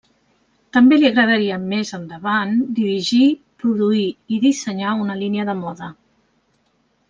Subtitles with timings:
[0.77, 3.27] També li agradaria més endavant dirigir,
[3.65, 5.95] produir i dissenyar una línia de moda.